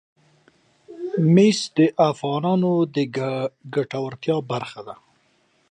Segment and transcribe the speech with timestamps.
[1.33, 1.79] مس د
[2.11, 2.97] افغانانو د
[3.75, 4.95] ګټورتیا برخه ده.